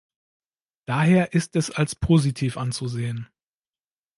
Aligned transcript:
Daher 0.87 1.33
ist 1.33 1.55
es 1.55 1.69
als 1.69 1.93
positiv 1.93 2.57
anzusehen. 2.57 3.29